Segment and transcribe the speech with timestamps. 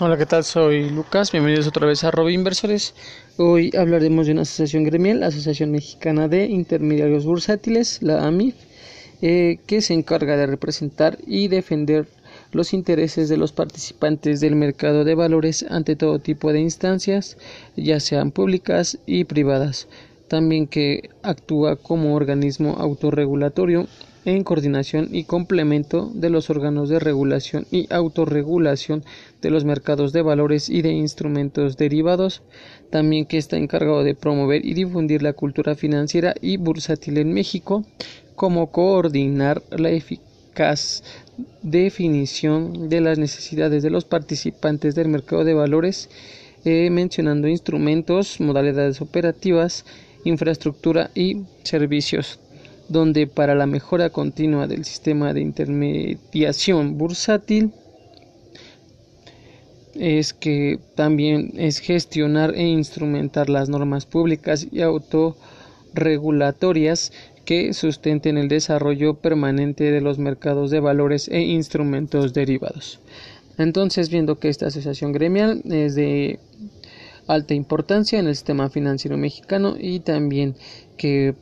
[0.00, 0.44] Hola, ¿qué tal?
[0.44, 2.94] Soy Lucas, bienvenidos otra vez a Robo Inversores.
[3.36, 8.54] Hoy hablaremos de una asociación gremial, la Asociación Mexicana de Intermediarios Bursátiles, la AMIF,
[9.22, 12.06] eh, que se encarga de representar y defender
[12.52, 17.36] los intereses de los participantes del mercado de valores ante todo tipo de instancias,
[17.76, 19.88] ya sean públicas y privadas.
[20.28, 23.86] También que actúa como organismo autorregulatorio
[24.24, 29.04] en coordinación y complemento de los órganos de regulación y autorregulación
[29.40, 32.42] de los mercados de valores y de instrumentos derivados,
[32.90, 37.84] también que está encargado de promover y difundir la cultura financiera y bursátil en México,
[38.34, 41.02] como coordinar la eficaz
[41.62, 46.10] definición de las necesidades de los participantes del mercado de valores,
[46.64, 49.84] eh, mencionando instrumentos, modalidades operativas,
[50.28, 52.38] infraestructura y servicios
[52.88, 57.72] donde para la mejora continua del sistema de intermediación bursátil
[59.94, 67.12] es que también es gestionar e instrumentar las normas públicas y autorregulatorias
[67.44, 73.00] que sustenten el desarrollo permanente de los mercados de valores e instrumentos derivados.
[73.56, 76.38] Entonces, viendo que esta asociación gremial es de
[77.28, 80.56] alta importancia en el sistema financiero mexicano y también
[80.96, 81.34] que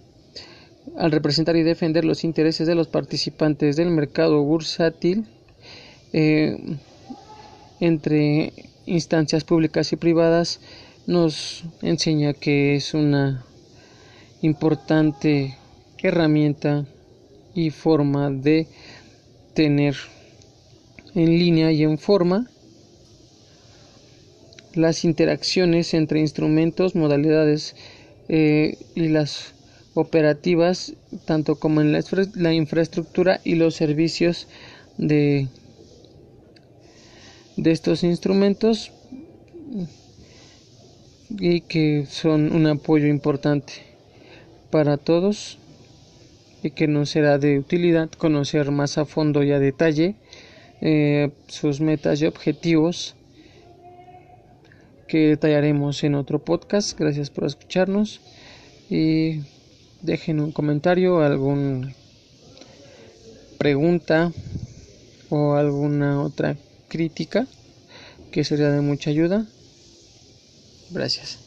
[0.96, 5.24] al representar y defender los intereses de los participantes del mercado bursátil
[6.12, 6.58] eh,
[7.80, 8.52] entre
[8.84, 10.60] instancias públicas y privadas
[11.06, 13.44] nos enseña que es una
[14.42, 15.56] importante
[16.02, 16.84] herramienta
[17.54, 18.66] y forma de
[19.54, 19.96] tener
[21.14, 22.48] en línea y en forma
[24.76, 27.74] las interacciones entre instrumentos, modalidades
[28.28, 29.54] eh, y las
[29.94, 34.46] operativas, tanto como en la, infraestructura y los servicios
[34.98, 35.48] de,
[37.56, 38.92] de estos instrumentos
[41.30, 43.72] y que son un apoyo importante
[44.70, 45.58] para todos
[46.62, 50.16] y que nos será de utilidad conocer más a fondo y a detalle
[50.80, 53.16] eh, sus metas y objetivos
[55.06, 56.98] que detallaremos en otro podcast.
[56.98, 58.20] Gracias por escucharnos
[58.90, 59.40] y
[60.02, 61.92] dejen un comentario, alguna
[63.58, 64.32] pregunta
[65.30, 66.56] o alguna otra
[66.88, 67.46] crítica
[68.30, 69.46] que sería de mucha ayuda.
[70.90, 71.45] Gracias.